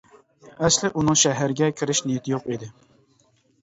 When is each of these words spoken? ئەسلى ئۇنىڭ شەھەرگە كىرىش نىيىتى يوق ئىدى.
ئەسلى 0.67 0.91
ئۇنىڭ 1.01 1.21
شەھەرگە 1.25 1.71
كىرىش 1.79 2.05
نىيىتى 2.09 2.37
يوق 2.39 2.53
ئىدى. 2.53 2.75